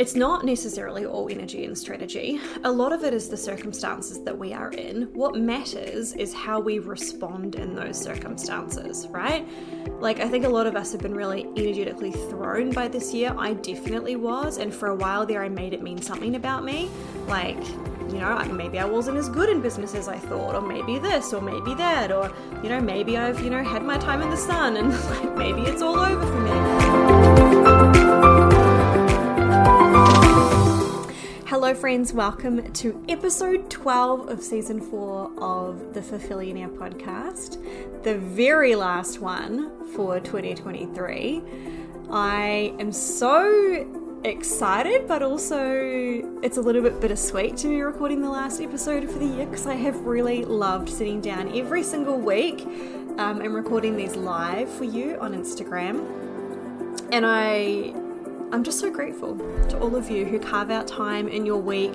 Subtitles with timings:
[0.00, 2.40] it's not necessarily all energy and strategy.
[2.64, 5.02] A lot of it is the circumstances that we are in.
[5.12, 9.46] What matters is how we respond in those circumstances, right?
[10.00, 13.34] Like, I think a lot of us have been really energetically thrown by this year.
[13.36, 14.56] I definitely was.
[14.56, 16.88] And for a while there, I made it mean something about me.
[17.26, 17.62] Like,
[18.08, 21.34] you know, maybe I wasn't as good in business as I thought, or maybe this,
[21.34, 22.32] or maybe that, or,
[22.62, 25.60] you know, maybe I've, you know, had my time in the sun and like maybe
[25.60, 27.29] it's all over for me.
[31.70, 32.12] Hello, friends.
[32.12, 37.62] Welcome to episode 12 of season 4 of the Fulfillionaire podcast,
[38.02, 41.40] the very last one for 2023.
[42.10, 45.62] I am so excited, but also
[46.42, 49.68] it's a little bit bittersweet to be recording the last episode for the year because
[49.68, 52.62] I have really loved sitting down every single week
[53.18, 56.04] um, and recording these live for you on Instagram.
[57.12, 57.94] And I
[58.52, 59.36] I'm just so grateful
[59.68, 61.92] to all of you who carve out time in your week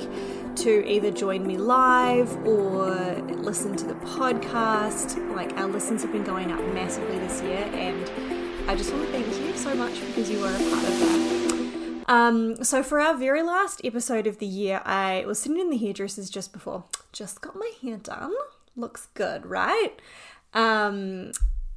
[0.56, 2.96] to either join me live or
[3.28, 5.36] listen to the podcast.
[5.36, 9.12] Like, our listens have been going up massively this year, and I just want to
[9.12, 12.04] thank you so much because you are a part of that.
[12.08, 15.78] Um, so, for our very last episode of the year, I was sitting in the
[15.78, 16.86] hairdressers just before.
[17.12, 18.34] Just got my hair done.
[18.78, 19.92] Looks good, right?
[20.54, 21.34] Um,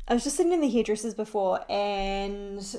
[0.06, 2.78] I was just sitting in the hairdressers before, and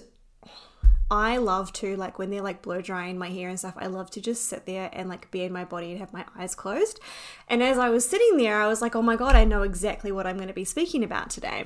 [1.12, 3.74] I love to like when they're like blow drying my hair and stuff.
[3.78, 6.26] I love to just sit there and like be in my body and have my
[6.38, 7.00] eyes closed.
[7.48, 10.12] And as I was sitting there, I was like, "Oh my god, I know exactly
[10.12, 11.66] what I'm going to be speaking about today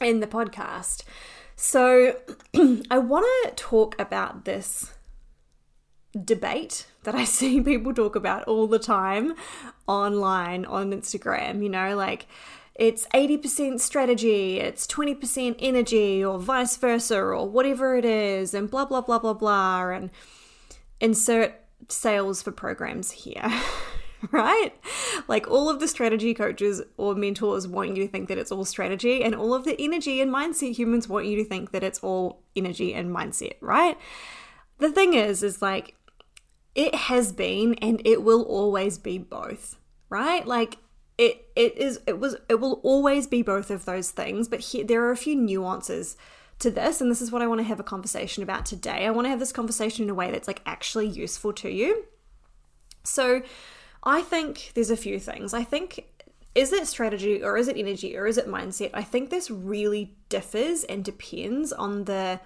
[0.00, 1.04] in the podcast."
[1.54, 2.16] So,
[2.90, 4.92] I want to talk about this
[6.20, 9.34] debate that I see people talk about all the time
[9.86, 12.26] online on Instagram, you know, like
[12.74, 18.84] it's 80% strategy, it's 20% energy, or vice versa, or whatever it is, and blah,
[18.84, 20.10] blah, blah, blah, blah, and
[21.00, 21.54] insert
[21.88, 23.50] sales for programs here.
[24.30, 24.70] right?
[25.28, 28.64] Like all of the strategy coaches or mentors want you to think that it's all
[28.64, 31.98] strategy, and all of the energy and mindset humans want you to think that it's
[31.98, 33.98] all energy and mindset, right?
[34.78, 35.94] The thing is, is like
[36.74, 39.76] it has been and it will always be both,
[40.08, 40.46] right?
[40.46, 40.78] Like
[41.54, 45.04] it is it was it will always be both of those things but here there
[45.04, 46.16] are a few nuances
[46.62, 49.04] to this and this is what I want to have a conversation about today.
[49.06, 52.04] I want to have this conversation in a way that's like actually useful to you.
[53.04, 53.42] So
[54.04, 55.52] I think there's a few things.
[55.52, 56.06] I think
[56.54, 58.90] is it strategy or is it energy or is it mindset?
[58.94, 62.40] I think this really differs and depends on the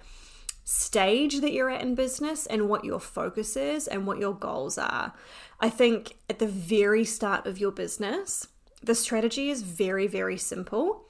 [0.63, 4.77] stage that you're at in business and what your focus is and what your goals
[4.77, 5.13] are.
[5.59, 8.47] I think at the very start of your business,
[8.83, 11.05] the strategy is very, very simple.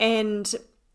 [0.00, 0.54] And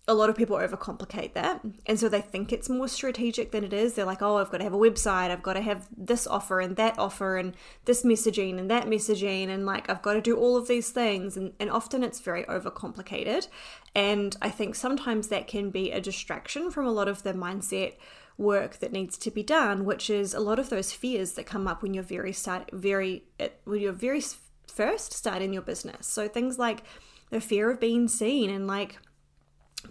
[0.09, 1.61] a lot of people overcomplicate that.
[1.85, 3.93] And so they think it's more strategic than it is.
[3.93, 6.59] They're like, oh, I've got to have a website, I've got to have this offer
[6.59, 7.55] and that offer and
[7.85, 9.49] this messaging and that messaging.
[9.49, 11.37] And like, I've got to do all of these things.
[11.37, 13.47] And, and often it's very overcomplicated.
[13.93, 17.93] And I think sometimes that can be a distraction from a lot of the mindset
[18.35, 21.67] work that needs to be done, which is a lot of those fears that come
[21.67, 24.21] up when you're very start very uh, when you're very
[24.69, 26.07] first starting your business.
[26.07, 26.83] So things like
[27.29, 28.97] the fear of being seen and like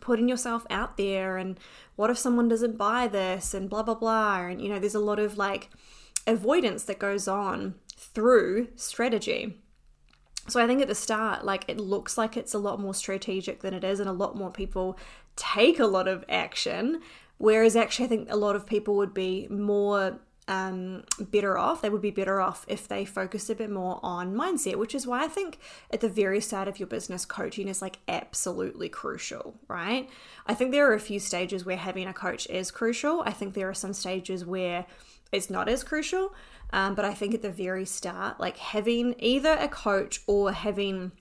[0.00, 1.58] putting yourself out there and
[1.96, 5.00] what if someone doesn't buy this and blah blah blah and you know there's a
[5.00, 5.70] lot of like
[6.26, 9.58] avoidance that goes on through strategy.
[10.48, 13.60] So I think at the start like it looks like it's a lot more strategic
[13.60, 14.98] than it is and a lot more people
[15.36, 17.00] take a lot of action
[17.38, 21.82] whereas actually I think a lot of people would be more um, better off.
[21.82, 25.06] They would be better off if they focused a bit more on mindset, which is
[25.06, 25.58] why I think
[25.92, 30.08] at the very start of your business, coaching is like absolutely crucial, right?
[30.46, 33.22] I think there are a few stages where having a coach is crucial.
[33.24, 34.86] I think there are some stages where
[35.30, 36.34] it's not as crucial.
[36.70, 41.12] Um, but I think at the very start, like having either a coach or having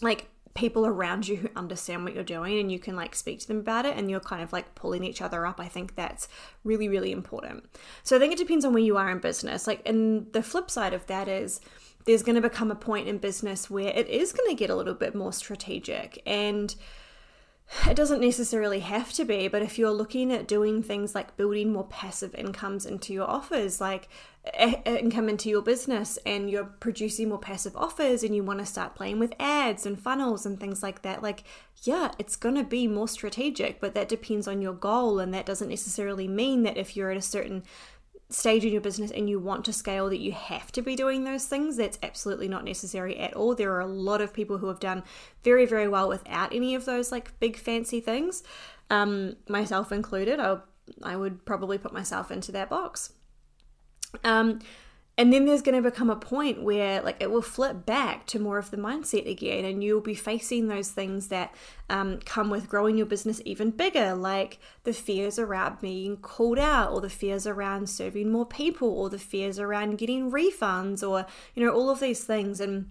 [0.00, 3.48] like people around you who understand what you're doing and you can like speak to
[3.48, 5.60] them about it and you're kind of like pulling each other up.
[5.60, 6.28] I think that's
[6.64, 7.64] really, really important.
[8.02, 9.66] So I think it depends on where you are in business.
[9.66, 11.60] Like, and the flip side of that is
[12.06, 14.76] there's going to become a point in business where it is going to get a
[14.76, 16.74] little bit more strategic and
[17.88, 21.72] it doesn't necessarily have to be, but if you're looking at doing things like building
[21.72, 24.08] more passive incomes into your offers, like
[24.84, 28.94] income into your business, and you're producing more passive offers, and you want to start
[28.94, 31.44] playing with ads and funnels and things like that, like,
[31.82, 35.18] yeah, it's going to be more strategic, but that depends on your goal.
[35.18, 37.64] And that doesn't necessarily mean that if you're at a certain
[38.28, 41.24] stage in your business and you want to scale that you have to be doing
[41.24, 41.76] those things.
[41.76, 43.54] That's absolutely not necessary at all.
[43.54, 45.04] There are a lot of people who have done
[45.44, 48.42] very very well without any of those like big fancy things.
[48.90, 50.58] Um, myself included I,
[51.02, 53.12] I would probably put myself into that box
[54.24, 54.60] Um,
[55.18, 58.38] and then there's going to become a point where like it will flip back to
[58.38, 61.54] more of the mindset again and you'll be facing those things that
[61.88, 66.92] um, come with growing your business even bigger like the fears around being called out
[66.92, 71.64] or the fears around serving more people or the fears around getting refunds or you
[71.64, 72.90] know all of these things and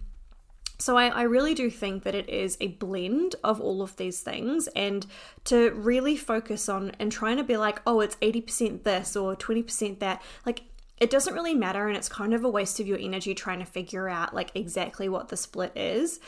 [0.78, 4.20] so I, I, really do think that it is a blend of all of these
[4.20, 5.06] things and
[5.44, 10.00] to really focus on and trying to be like, oh, it's 80% this or 20%
[10.00, 10.20] that.
[10.44, 10.64] Like
[10.98, 13.64] it doesn't really matter and it's kind of a waste of your energy trying to
[13.64, 16.20] figure out like exactly what the split is.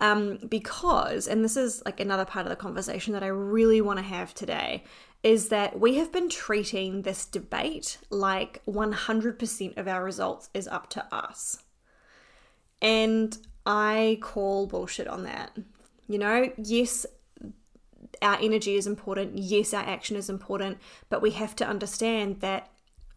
[0.00, 3.98] Um, because, and this is like another part of the conversation that I really want
[3.98, 4.84] to have today,
[5.22, 10.88] is that we have been treating this debate like 100% of our results is up
[10.90, 11.64] to us.
[12.80, 13.36] And
[13.66, 15.56] I call bullshit on that.
[16.08, 17.04] You know, yes,
[18.22, 19.36] our energy is important.
[19.36, 20.78] Yes, our action is important.
[21.08, 22.70] But we have to understand that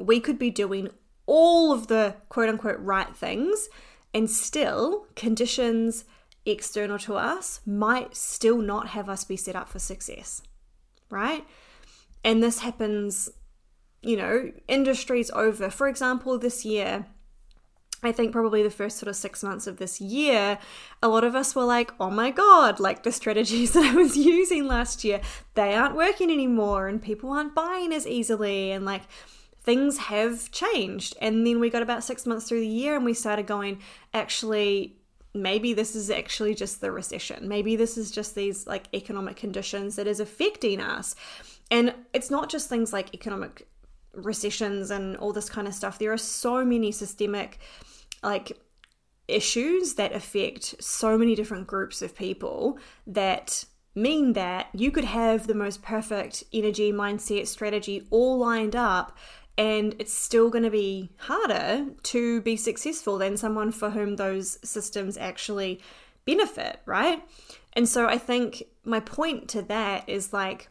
[0.05, 0.89] we could be doing
[1.25, 3.69] all of the quote unquote right things
[4.13, 6.05] and still conditions
[6.45, 10.41] external to us might still not have us be set up for success.
[11.09, 11.45] Right?
[12.23, 13.29] And this happens,
[14.01, 15.69] you know, industries over.
[15.69, 17.05] For example, this year,
[18.03, 20.57] I think probably the first sort of six months of this year,
[21.03, 24.17] a lot of us were like, oh my God, like the strategies that I was
[24.17, 25.21] using last year,
[25.53, 28.71] they aren't working anymore and people aren't buying as easily.
[28.71, 29.03] And like
[29.63, 31.15] things have changed.
[31.21, 33.79] And then we got about six months through the year and we started going,
[34.13, 34.97] actually,
[35.33, 37.47] maybe this is actually just the recession.
[37.47, 41.15] Maybe this is just these like economic conditions that is affecting us.
[41.69, 43.67] And it's not just things like economic
[44.13, 45.99] recessions and all this kind of stuff.
[45.99, 47.59] There are so many systemic
[48.23, 48.59] like
[49.27, 53.63] issues that affect so many different groups of people that
[53.95, 59.17] mean that you could have the most perfect energy, mindset, strategy all lined up,
[59.61, 64.57] and it's still going to be harder to be successful than someone for whom those
[64.67, 65.79] systems actually
[66.25, 67.23] benefit, right?
[67.73, 70.69] And so I think my point to that is like,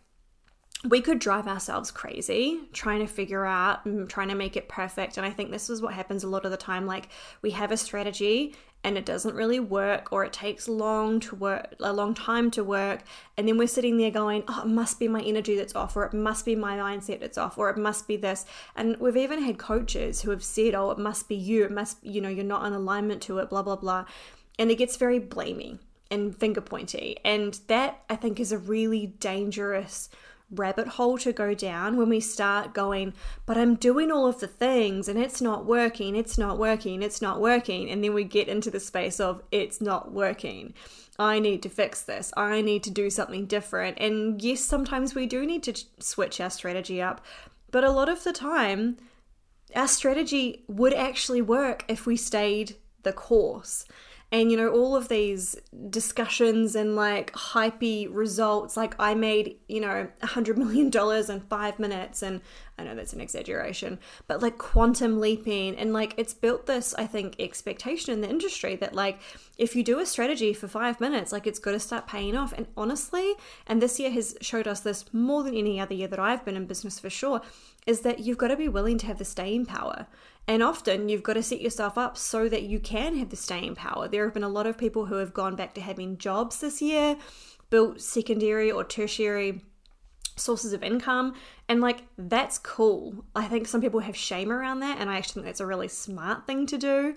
[0.89, 5.19] we could drive ourselves crazy trying to figure out mm, trying to make it perfect.
[5.19, 6.87] And I think this is what happens a lot of the time.
[6.87, 7.09] Like
[7.43, 11.75] we have a strategy and it doesn't really work or it takes long to work
[11.81, 13.03] a long time to work.
[13.37, 16.07] And then we're sitting there going oh it must be my energy that's off or
[16.07, 18.47] it must be my mindset that's off or it must be this.
[18.75, 21.65] And we've even had coaches who have said oh it must be you.
[21.65, 24.07] It must you know you're not in alignment to it blah blah blah.
[24.59, 25.81] And it gets very blaming
[26.11, 27.19] and finger pointy.
[27.23, 30.09] And that i think is a really dangerous
[30.51, 33.15] rabbit hole to go down when we start going,
[33.47, 37.23] but I'm doing all of the things and it's not working, it's not working, it's
[37.23, 37.91] not working.
[37.91, 40.75] And then we get into the space of it's not working.
[41.19, 42.33] I need to fix this.
[42.37, 43.99] I need to do something different.
[44.01, 47.25] And yes, sometimes we do need to switch our strategy up,
[47.71, 48.97] but a lot of the time,
[49.75, 53.85] our strategy would actually work if we stayed the course
[54.33, 55.57] and you know all of these
[55.89, 61.41] discussions and like hypey results like i made you know a hundred million dollars in
[61.41, 62.41] five minutes and
[62.79, 67.07] i know that's an exaggeration but like quantum leaping and like it's built this i
[67.07, 69.21] think expectation in the industry that like
[69.59, 72.53] if you do a strategy for five minutes like it's got to start paying off.
[72.53, 73.35] And honestly
[73.67, 76.57] and this year has showed us this more than any other year that i've been
[76.57, 77.41] in business for sure
[77.87, 80.07] is that you've got to be willing to have the staying power
[80.47, 83.75] and often you've got to set yourself up so that you can have the staying
[83.75, 84.09] power.
[84.09, 86.83] There have been a lot of people who have gone back to having jobs this
[86.83, 87.17] year,
[87.71, 89.63] built secondary or tertiary
[90.37, 91.35] sources of income
[91.69, 95.35] and like that's cool i think some people have shame around that and i actually
[95.35, 97.15] think that's a really smart thing to do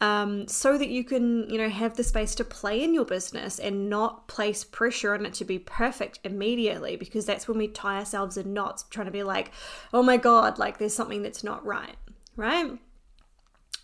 [0.00, 3.60] um, so that you can you know have the space to play in your business
[3.60, 7.98] and not place pressure on it to be perfect immediately because that's when we tie
[7.98, 9.52] ourselves in knots trying to be like
[9.92, 11.94] oh my god like there's something that's not right
[12.36, 12.78] right?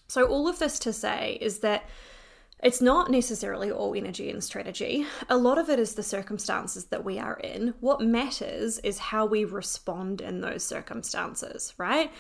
[0.09, 1.85] So, all of this to say is that
[2.62, 5.07] it's not necessarily all energy and strategy.
[5.28, 7.75] A lot of it is the circumstances that we are in.
[7.81, 12.11] What matters is how we respond in those circumstances, right?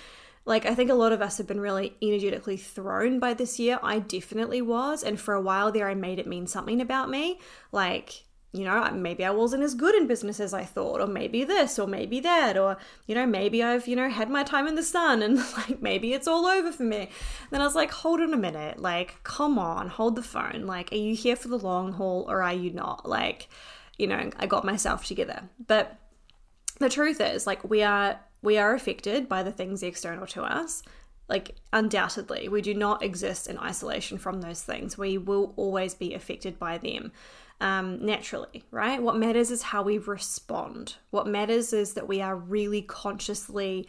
[0.44, 3.80] Like, I think a lot of us have been really energetically thrown by this year.
[3.82, 5.02] I definitely was.
[5.02, 7.40] And for a while there, I made it mean something about me.
[7.72, 11.44] Like, you know, maybe I wasn't as good in business as I thought, or maybe
[11.44, 14.74] this, or maybe that, or, you know, maybe I've, you know, had my time in
[14.74, 17.10] the sun and like maybe it's all over for me.
[17.50, 20.64] Then I was like, hold on a minute, like, come on, hold the phone.
[20.66, 23.06] Like, are you here for the long haul or are you not?
[23.06, 23.48] Like,
[23.98, 25.42] you know, I got myself together.
[25.66, 25.98] But
[26.78, 30.82] the truth is, like, we are we are affected by the things external to us
[31.28, 36.14] like undoubtedly we do not exist in isolation from those things we will always be
[36.14, 37.12] affected by them
[37.60, 39.02] um, naturally, right?
[39.02, 40.96] What matters is how we respond.
[41.10, 43.88] What matters is that we are really consciously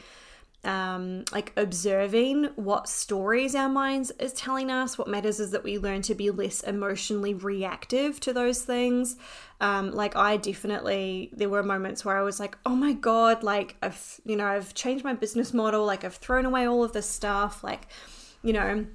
[0.64, 4.98] um, like observing what stories our minds is telling us.
[4.98, 9.16] What matters is that we learn to be less emotionally reactive to those things.
[9.62, 13.78] Um, like I definitely, there were moments where I was like, oh my god, like
[13.82, 17.10] I've, you know, I've changed my business model, like I've thrown away all of this
[17.10, 17.88] stuff, like,
[18.44, 18.86] you know,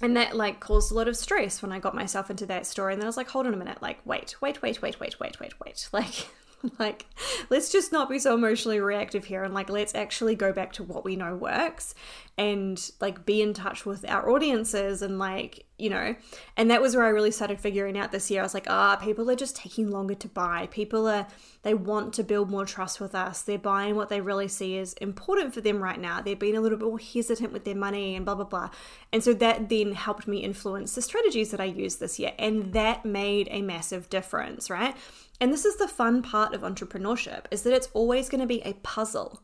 [0.00, 2.92] and that like caused a lot of stress when I got myself into that story.
[2.92, 5.20] And then I was like, hold on a minute, like wait, wait, wait, wait, wait,
[5.20, 5.88] wait, wait, wait.
[5.92, 6.28] Like
[6.78, 7.06] like
[7.50, 10.82] let's just not be so emotionally reactive here and like let's actually go back to
[10.82, 11.94] what we know works
[12.36, 16.14] and like be in touch with our audiences and like you know
[16.56, 18.40] and that was where i really started figuring out this year.
[18.40, 20.68] I was like ah people are just taking longer to buy.
[20.70, 21.26] People are
[21.62, 23.42] they want to build more trust with us.
[23.42, 26.20] They're buying what they really see is important for them right now.
[26.20, 28.70] They're being a little bit more hesitant with their money and blah blah blah.
[29.12, 32.72] And so that then helped me influence the strategies that i used this year and
[32.72, 34.96] that made a massive difference right
[35.40, 38.62] and this is the fun part of entrepreneurship is that it's always going to be
[38.62, 39.42] a puzzle.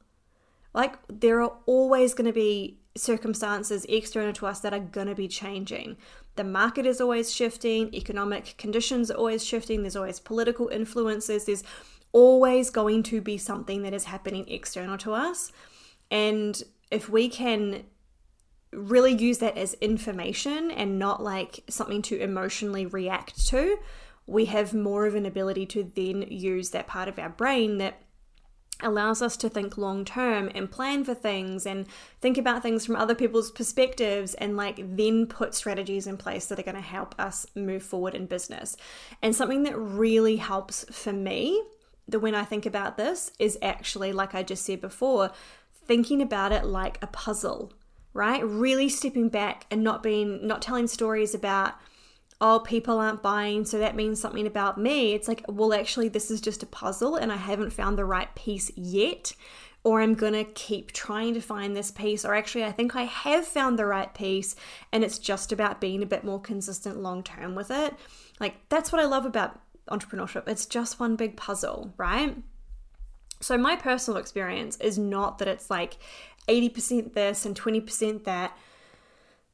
[0.72, 5.14] Like there are always going to be circumstances external to us that are going to
[5.14, 5.96] be changing.
[6.36, 11.62] The market is always shifting, economic conditions are always shifting, there's always political influences, there's
[12.12, 15.52] always going to be something that is happening external to us.
[16.10, 16.60] And
[16.90, 17.84] if we can
[18.72, 23.78] really use that as information and not like something to emotionally react to,
[24.26, 28.00] we have more of an ability to then use that part of our brain that
[28.80, 31.86] allows us to think long term and plan for things and
[32.20, 36.58] think about things from other people's perspectives and like then put strategies in place that
[36.58, 38.76] are going to help us move forward in business.
[39.22, 41.62] And something that really helps for me,
[42.08, 45.30] the when I think about this is actually like I just said before,
[45.86, 47.72] thinking about it like a puzzle,
[48.12, 48.44] right?
[48.44, 51.74] Really stepping back and not being not telling stories about
[52.44, 55.14] oh, people aren't buying, so that means something about me.
[55.14, 58.32] It's like, well, actually, this is just a puzzle and I haven't found the right
[58.34, 59.32] piece yet.
[59.82, 63.46] Or I'm gonna keep trying to find this piece, or actually, I think I have
[63.46, 64.56] found the right piece,
[64.92, 67.94] and it's just about being a bit more consistent long term with it.
[68.40, 69.60] Like, that's what I love about
[69.90, 70.48] entrepreneurship.
[70.48, 72.36] It's just one big puzzle, right?
[73.40, 75.98] So, my personal experience is not that it's like
[76.48, 78.56] 80% this and 20% that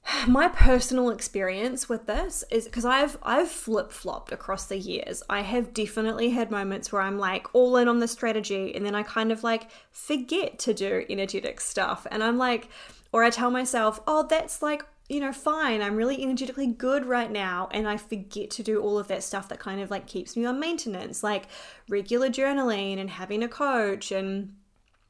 [0.26, 5.22] my personal experience with this is because I've I've flip flopped across the years.
[5.28, 8.94] I have definitely had moments where I'm like all in on the strategy, and then
[8.94, 12.68] I kind of like forget to do energetic stuff, and I'm like,
[13.12, 17.32] or I tell myself, oh, that's like you know, fine, I'm really energetically good right
[17.32, 20.36] now, and I forget to do all of that stuff that kind of like keeps
[20.36, 21.46] me on maintenance, like
[21.88, 24.54] regular journaling and having a coach and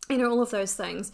[0.09, 1.13] you know all of those things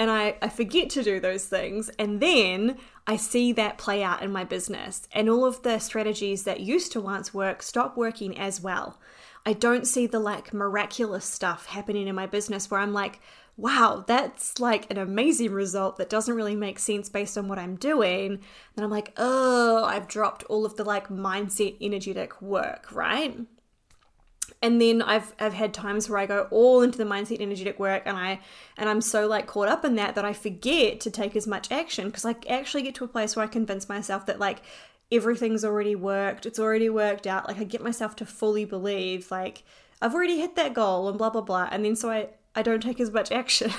[0.00, 1.90] and I, I forget to do those things.
[1.98, 2.78] And then
[3.10, 6.92] I see that play out in my business, and all of the strategies that used
[6.92, 9.00] to once work stop working as well.
[9.44, 13.18] I don't see the like miraculous stuff happening in my business where I'm like,
[13.56, 17.74] wow, that's like an amazing result that doesn't really make sense based on what I'm
[17.74, 18.38] doing.
[18.76, 23.36] Then I'm like, oh, I've dropped all of the like mindset energetic work, right?
[24.62, 28.02] And then I've I've had times where I go all into the mindset energetic work
[28.04, 28.40] and I
[28.76, 31.70] and I'm so like caught up in that that I forget to take as much
[31.70, 34.62] action because I actually get to a place where I convince myself that like
[35.10, 37.48] everything's already worked, it's already worked out.
[37.48, 39.62] Like I get myself to fully believe like
[40.02, 41.68] I've already hit that goal and blah blah blah.
[41.70, 43.72] And then so I I don't take as much action.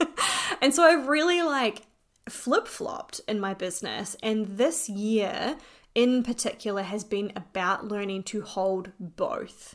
[0.60, 1.82] and so I've really like
[2.28, 5.56] flip-flopped in my business and this year
[5.94, 9.74] in particular has been about learning to hold both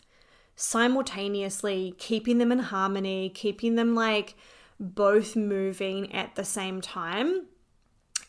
[0.56, 4.36] simultaneously keeping them in harmony, keeping them like
[4.80, 7.46] both moving at the same time.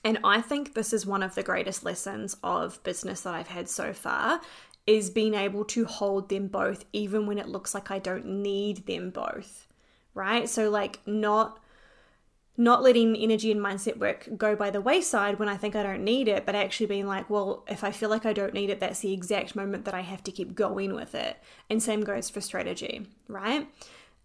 [0.05, 3.69] And I think this is one of the greatest lessons of business that I've had
[3.69, 4.41] so far
[4.87, 8.87] is being able to hold them both even when it looks like I don't need
[8.87, 9.67] them both.
[10.13, 10.49] Right?
[10.49, 11.59] So like not
[12.57, 16.05] not letting energy and mindset work go by the wayside when I think I don't
[16.05, 18.79] need it, but actually being like, well, if I feel like I don't need it,
[18.79, 21.37] that's the exact moment that I have to keep going with it.
[21.69, 23.67] And same goes for strategy, right?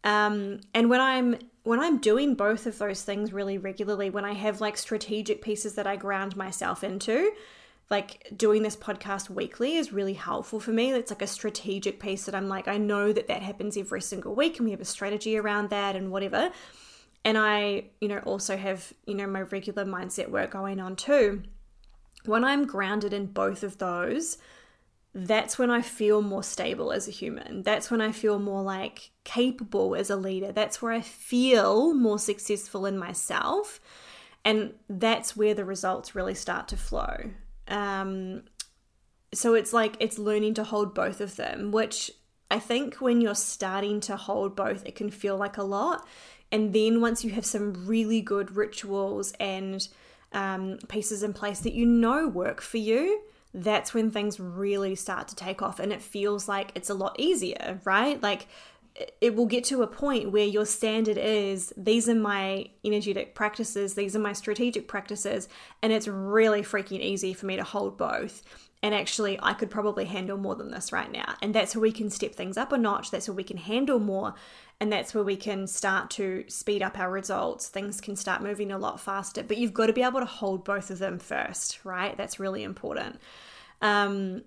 [0.03, 4.33] Um, and when I'm when I'm doing both of those things really regularly, when I
[4.33, 7.31] have like strategic pieces that I ground myself into,
[7.89, 10.91] like doing this podcast weekly is really helpful for me.
[10.91, 14.35] It's like a strategic piece that I'm like, I know that that happens every single
[14.35, 16.51] week, and we have a strategy around that and whatever
[17.25, 21.43] and I, you know, also have, you know, my regular mindset work going on too.
[22.25, 24.37] When I'm grounded in both of those,
[25.13, 27.63] that's when I feel more stable as a human.
[27.63, 30.51] That's when I feel more like capable as a leader.
[30.51, 33.81] That's where I feel more successful in myself.
[34.45, 37.31] And that's where the results really start to flow.
[37.67, 38.43] Um,
[39.33, 42.11] so it's like it's learning to hold both of them, which
[42.49, 46.07] I think when you're starting to hold both, it can feel like a lot
[46.51, 49.87] And then once you have some really good rituals and
[50.31, 53.21] um, pieces in place that you know work for you,
[53.53, 57.15] that's when things really start to take off and it feels like it's a lot
[57.19, 58.21] easier, right?
[58.21, 58.47] Like
[59.21, 63.93] it will get to a point where your standard is these are my energetic practices,
[63.93, 65.47] these are my strategic practices,
[65.81, 68.43] and it's really freaking easy for me to hold both.
[68.81, 71.35] And actually, I could probably handle more than this right now.
[71.41, 73.11] And that's where we can step things up a notch.
[73.11, 74.35] That's where we can handle more.
[74.81, 77.67] And that's where we can start to speed up our results.
[77.67, 79.43] Things can start moving a lot faster.
[79.43, 82.15] But you've got to be able to hold both of them first, right?
[82.15, 83.19] That's really important.
[83.81, 84.43] Um,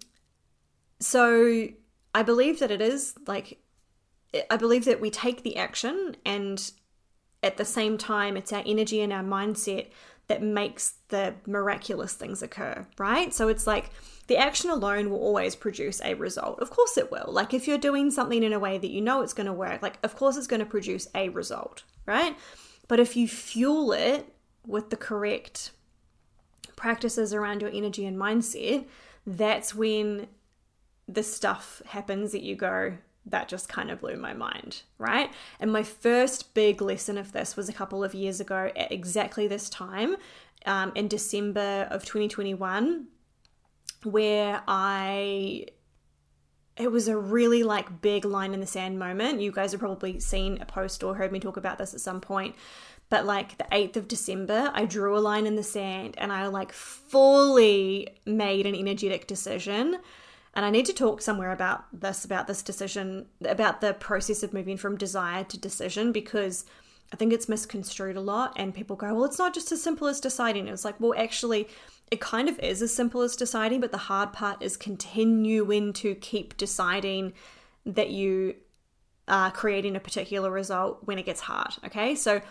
[1.01, 1.69] so
[2.15, 3.59] I believe that it is like
[4.51, 6.71] I believe that we take the action and
[7.43, 9.89] at the same time it's our energy and our mindset
[10.29, 13.35] that makes the miraculous things occur, right?
[13.35, 13.91] So it's like
[14.33, 16.59] the action alone will always produce a result.
[16.61, 17.27] Of course it will.
[17.29, 19.83] Like if you're doing something in a way that you know it's going to work,
[19.83, 22.35] like of course it's going to produce a result, right?
[22.89, 24.35] But if you fuel it
[24.67, 25.73] with the correct
[26.77, 28.87] practices around your energy and mindset,
[29.27, 30.29] that's when
[31.07, 32.95] the stuff happens that you go,
[33.27, 35.31] that just kind of blew my mind, right?
[35.61, 39.47] And my first big lesson of this was a couple of years ago at exactly
[39.47, 40.17] this time
[40.65, 43.09] um, in December of 2021,
[44.05, 45.67] where I.
[46.77, 49.43] It was a really like big line in the sand moment.
[49.43, 52.21] You guys have probably seen a post or heard me talk about this at some
[52.21, 52.55] point.
[53.11, 56.47] But like the 8th of December, I drew a line in the sand and I
[56.47, 59.99] like fully made an energetic decision
[60.55, 64.53] and I need to talk somewhere about this, about this decision, about the process of
[64.53, 66.65] moving from desire to decision, because
[67.13, 68.53] I think it's misconstrued a lot.
[68.57, 70.69] And people go, well, it's not just as simple as deciding.
[70.69, 71.69] It's like, well, actually,
[72.13, 76.15] it kind of is as simple as deciding, but the hard part is continuing to
[76.17, 77.33] keep deciding
[77.87, 78.55] that you
[79.29, 81.73] are creating a particular result when it gets hard.
[81.87, 82.15] Okay.
[82.15, 82.43] So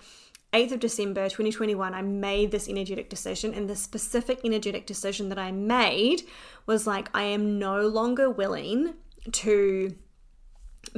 [0.51, 3.53] 8th of December 2021, I made this energetic decision.
[3.53, 6.23] And the specific energetic decision that I made
[6.65, 8.95] was like, I am no longer willing
[9.31, 9.95] to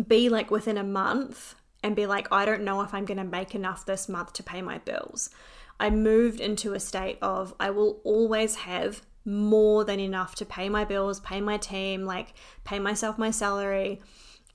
[0.07, 3.25] be like within a month and be like, I don't know if I'm going to
[3.25, 5.29] make enough this month to pay my bills.
[5.79, 10.69] I moved into a state of I will always have more than enough to pay
[10.69, 12.33] my bills, pay my team, like
[12.63, 14.01] pay myself my salary.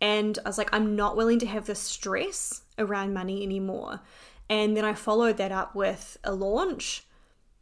[0.00, 4.00] And I was like, I'm not willing to have the stress around money anymore.
[4.48, 7.04] And then I followed that up with a launch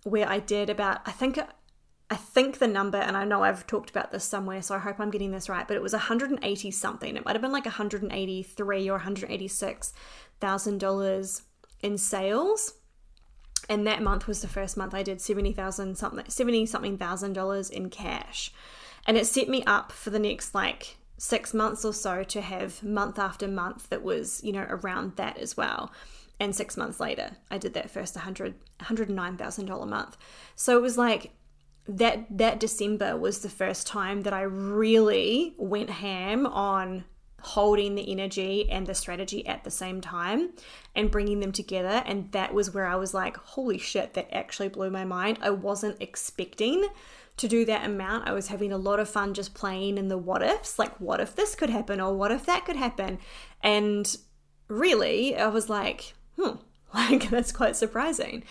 [0.05, 1.39] where I did about, I think,
[2.11, 5.01] I think the number, and I know I've talked about this somewhere, so I hope
[5.01, 7.17] I'm getting this right, but it was 180 something.
[7.17, 9.93] It might have been like 183 or 186
[10.39, 11.43] thousand dollars
[11.83, 12.75] in sales.
[13.69, 17.69] And that month was the first month I did 70,000 something, 70 something thousand dollars
[17.71, 18.53] in cash.
[19.07, 22.83] And it set me up for the next like six months or so to have
[22.83, 25.91] month after month that was, you know, around that as well
[26.39, 30.17] and six months later i did that first 100 $109000 month
[30.55, 31.31] so it was like
[31.89, 37.05] that that december was the first time that i really went ham on
[37.41, 40.51] holding the energy and the strategy at the same time
[40.95, 42.03] and bringing them together.
[42.07, 45.39] And that was where i was like holy shit that actually blew my mind.
[45.43, 46.87] I wasn't expecting
[47.37, 48.27] to do that amount.
[48.27, 51.21] I was having a lot of fun just playing in the what ifs like what
[51.21, 53.19] if this could happen or what if that could happen?
[53.63, 54.17] And
[54.69, 56.57] really i was like hmm,
[56.95, 58.45] like that's quite surprising.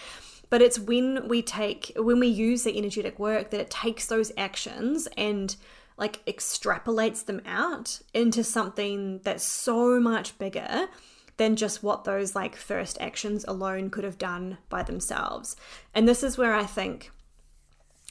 [0.50, 4.32] But it's when we take, when we use the energetic work that it takes those
[4.38, 5.56] actions and
[5.98, 10.88] like extrapolates them out into something that's so much bigger
[11.38, 15.56] than just what those like first actions alone could have done by themselves.
[15.94, 17.12] And this is where I think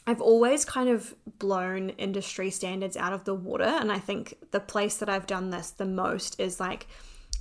[0.07, 3.65] I've always kind of blown industry standards out of the water.
[3.65, 6.87] And I think the place that I've done this the most is like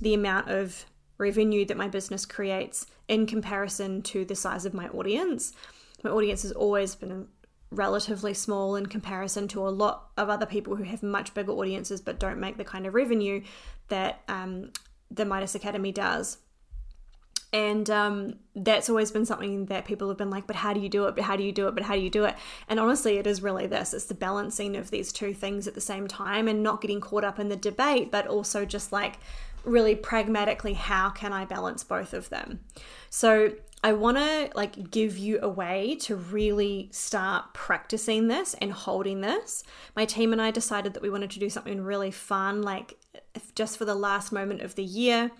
[0.00, 0.86] the amount of
[1.18, 5.52] revenue that my business creates in comparison to the size of my audience.
[6.02, 7.28] My audience has always been
[7.76, 12.00] relatively small in comparison to a lot of other people who have much bigger audiences
[12.00, 13.42] but don't make the kind of revenue
[13.88, 14.70] that um,
[15.10, 16.38] the Midas Academy does.
[17.52, 20.88] And um, that's always been something that people have been like, but how do you
[20.88, 21.14] do it?
[21.14, 21.74] But how do you do it?
[21.76, 22.34] But how do you do it?
[22.68, 25.80] And honestly, it is really this it's the balancing of these two things at the
[25.80, 29.18] same time and not getting caught up in the debate, but also just like
[29.62, 32.58] really pragmatically how can I balance both of them.
[33.08, 33.52] So
[33.84, 39.20] I want to like give you a way to really start practicing this and holding
[39.20, 39.62] this.
[39.94, 42.96] My team and I decided that we wanted to do something really fun like
[43.54, 45.30] just for the last moment of the year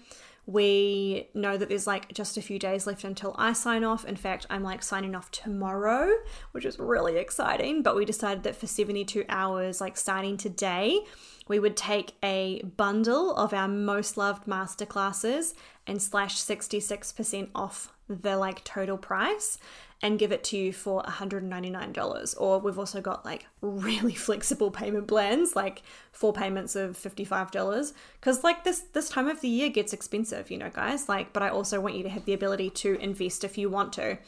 [0.46, 4.04] We know that there's like just a few days left until I sign off.
[4.04, 6.10] In fact, I'm like signing off tomorrow,
[6.52, 7.82] which is really exciting.
[7.82, 11.00] But we decided that for 72 hours, like starting today,
[11.46, 15.54] we would take a bundle of our most loved masterclasses
[15.86, 19.58] and slash 66% off the like total price
[20.04, 22.34] and give it to you for $199.
[22.38, 27.94] Or we've also got like really flexible payment plans, like four payments of $55.
[28.20, 31.08] Cause like this this time of the year gets expensive, you know, guys.
[31.08, 33.94] Like, but I also want you to have the ability to invest if you want
[33.94, 34.18] to.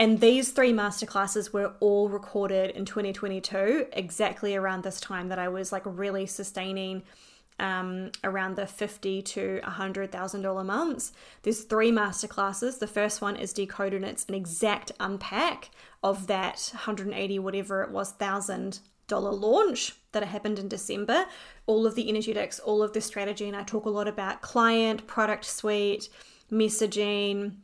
[0.00, 5.46] And these three masterclasses were all recorded in 2022, exactly around this time that I
[5.46, 7.04] was like really sustaining
[7.60, 11.12] um, around the fifty to hundred thousand dollar months.
[11.42, 12.78] There's three masterclasses.
[12.78, 15.70] The first one is decoded, and it's an exact unpack
[16.02, 21.26] of that 180 whatever it was thousand dollar launch that happened in December.
[21.66, 25.06] All of the energetics, all of the strategy, and I talk a lot about client,
[25.06, 26.08] product suite,
[26.50, 27.56] messaging,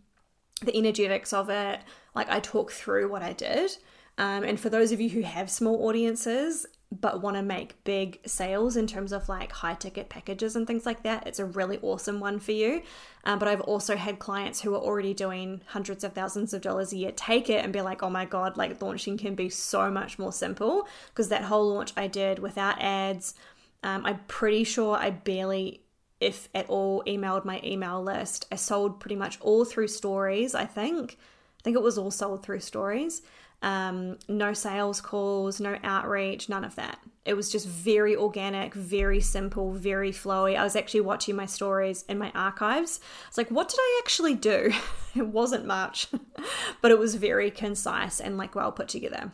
[0.62, 1.80] the energetics of it.
[2.14, 3.76] Like I talk through what I did.
[4.18, 6.66] Um, and for those of you who have small audiences,
[7.00, 10.86] but want to make big sales in terms of like high ticket packages and things
[10.86, 12.82] like that, it's a really awesome one for you.
[13.24, 16.92] Um, but I've also had clients who are already doing hundreds of thousands of dollars
[16.92, 19.90] a year take it and be like, oh my God, like launching can be so
[19.90, 20.86] much more simple.
[21.08, 23.34] Because that whole launch I did without ads,
[23.82, 25.82] um, I'm pretty sure I barely,
[26.20, 28.46] if at all, emailed my email list.
[28.52, 31.18] I sold pretty much all through stories, I think.
[31.60, 33.22] I think it was all sold through stories
[33.62, 36.98] um, no sales calls, no outreach, none of that.
[37.24, 40.56] It was just very organic, very simple, very flowy.
[40.56, 43.00] I was actually watching my stories in my archives.
[43.26, 44.72] It's like, what did I actually do?
[45.16, 46.08] it wasn't much,
[46.82, 49.32] but it was very concise and like well put together.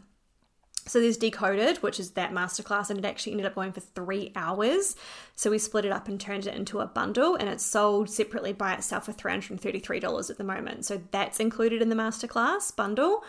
[0.87, 4.33] So there's Decoded, which is that masterclass, and it actually ended up going for three
[4.35, 4.97] hours.
[5.37, 8.53] So we split it up and turned it into a bundle, and it's sold separately
[8.53, 10.85] by itself for $333 at the moment.
[10.85, 13.23] So that's included in the masterclass bundle.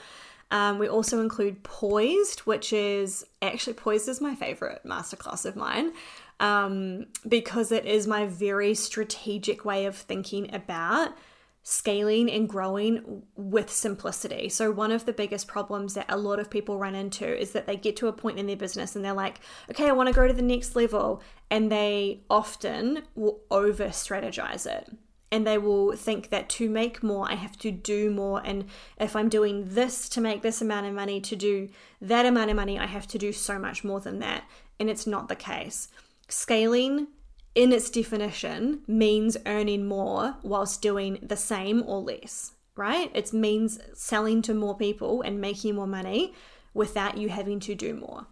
[0.51, 5.93] Um, we also include Poised, which is actually Poised is my favorite masterclass of mine
[6.39, 11.15] um, because it is my very strategic way of thinking about
[11.63, 14.49] scaling and growing with simplicity.
[14.49, 17.65] So, one of the biggest problems that a lot of people run into is that
[17.65, 20.15] they get to a point in their business and they're like, okay, I want to
[20.15, 21.23] go to the next level.
[21.49, 24.89] And they often will over strategize it
[25.34, 28.39] and they will think that to make more, I have to do more.
[28.46, 28.65] And
[29.00, 31.69] if I'm doing this to make this amount of money, to do
[32.00, 34.43] that amount of money, I have to do so much more than that.
[34.80, 35.88] And it's not the case.
[36.28, 37.08] Scaling,
[37.56, 43.10] in its definition, means earning more whilst doing the same or less, right?
[43.15, 46.36] It means selling to more people and making more money
[46.76, 48.28] without you having to do more.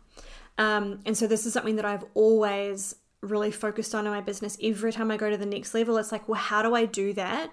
[0.60, 4.58] Um, and so, this is something that I've always really focused on in my business
[4.62, 5.98] every time I go to the next level.
[5.98, 7.52] It's like, well, how do I do that?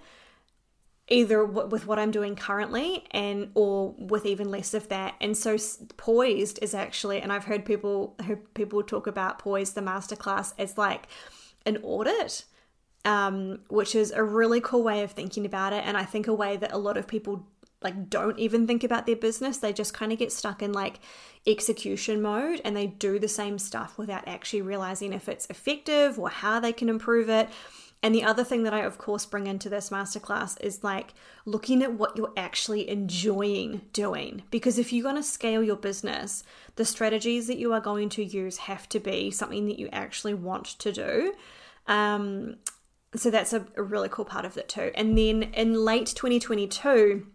[1.08, 5.14] Either with what I'm doing currently and or with even less of that.
[5.20, 5.56] And so
[5.96, 10.76] poised is actually, and I've heard people heard people talk about poised the masterclass as
[10.76, 11.06] like
[11.64, 12.44] an audit.
[13.04, 16.34] Um, which is a really cool way of thinking about it, and I think a
[16.34, 17.46] way that a lot of people
[17.82, 19.58] like don't even think about their business.
[19.58, 21.00] They just kind of get stuck in like
[21.46, 26.28] execution mode and they do the same stuff without actually realizing if it's effective or
[26.28, 27.48] how they can improve it.
[28.02, 31.14] And the other thing that I, of course, bring into this masterclass is like
[31.44, 34.42] looking at what you're actually enjoying doing.
[34.50, 36.44] Because if you're going to scale your business,
[36.76, 40.34] the strategies that you are going to use have to be something that you actually
[40.34, 41.34] want to do.
[41.88, 42.56] Um,
[43.16, 44.92] so that's a, a really cool part of it too.
[44.94, 47.26] And then in late 2022,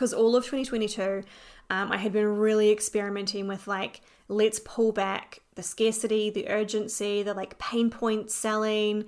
[0.00, 1.22] because all of 2022,
[1.68, 7.22] um, I had been really experimenting with like, let's pull back the scarcity, the urgency,
[7.22, 9.04] the like pain point selling.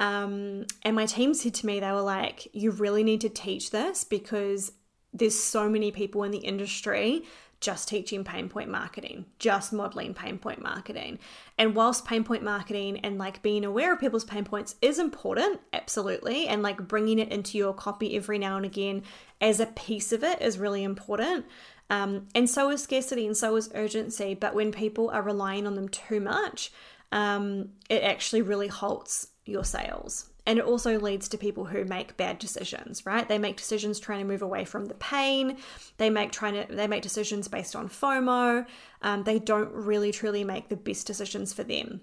[0.00, 3.70] Um, and my team said to me, they were like, you really need to teach
[3.70, 4.72] this because
[5.12, 7.22] there's so many people in the industry
[7.62, 11.18] just teaching pain point marketing, just modeling pain point marketing.
[11.56, 15.60] And whilst pain point marketing and like being aware of people's pain points is important,
[15.72, 19.04] absolutely, and like bringing it into your copy every now and again
[19.40, 21.46] as a piece of it is really important.
[21.88, 24.34] Um, and so is scarcity and so is urgency.
[24.34, 26.72] But when people are relying on them too much,
[27.12, 30.31] um, it actually really halts your sales.
[30.44, 33.28] And it also leads to people who make bad decisions, right?
[33.28, 35.56] They make decisions trying to move away from the pain.
[35.98, 38.66] They make trying to they make decisions based on FOMO.
[39.02, 42.00] Um, they don't really truly make the best decisions for them.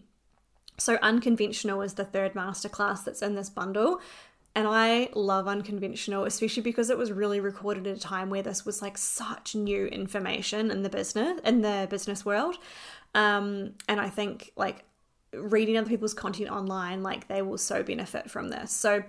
[0.78, 3.99] So unconventional is the third masterclass that's in this bundle.
[4.56, 8.65] And I love unconventional, especially because it was really recorded at a time where this
[8.65, 12.56] was like such new information in the business in the business world.
[13.13, 14.86] Um, and I think like
[15.33, 18.71] reading other people's content online, like they will so benefit from this.
[18.71, 19.03] So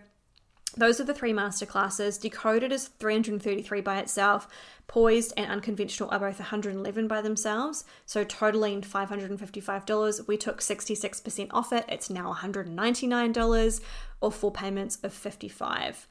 [0.77, 2.21] those are the three masterclasses.
[2.21, 4.47] Decoded is 333 by itself.
[4.87, 10.29] Poised and Unconventional are both 111 by themselves, so totaling $555.
[10.29, 11.85] We took 66% off it.
[11.89, 13.81] It's now $199
[14.21, 16.07] or four payments of 55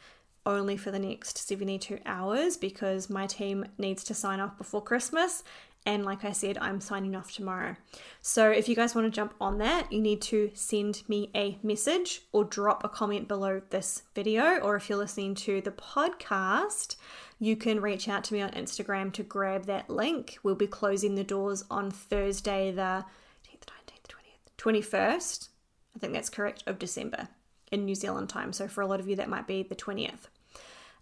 [0.46, 5.44] only for the next 72 hours because my team needs to sign off before Christmas
[5.86, 7.76] and like I said, I'm signing off tomorrow.
[8.22, 11.58] So if you guys want to jump on that, you need to send me a
[11.64, 14.58] message or drop a comment below this video.
[14.60, 16.96] Or if you're listening to the podcast,
[17.40, 20.38] you can reach out to me on Instagram to grab that link.
[20.44, 23.06] We'll be closing the doors on Thursday, the
[23.48, 24.14] 19th,
[24.58, 25.50] 20th, 21st.
[25.96, 27.30] I think that's correct, of December
[27.72, 28.54] in New Zealand time.
[28.54, 30.28] So for a lot of you, that might be the 20th.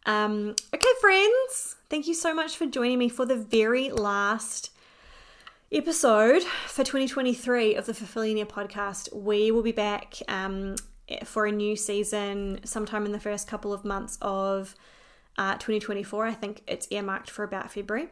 [0.05, 4.71] Um, okay, friends, thank you so much for joining me for the very last
[5.71, 9.13] episode for 2023 of the Fulfillionaire podcast.
[9.13, 10.75] We will be back um,
[11.25, 14.75] for a new season sometime in the first couple of months of
[15.37, 16.25] uh, 2024.
[16.25, 18.07] I think it's earmarked for about February.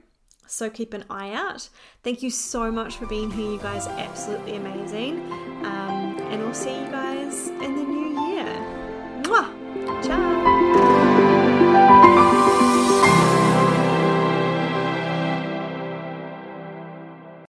[0.48, 1.69] So keep an eye out.
[2.04, 3.52] Thank you so much for being here.
[3.52, 5.19] You guys are absolutely amazing.
[5.65, 8.14] Um, and we'll see you guys in the new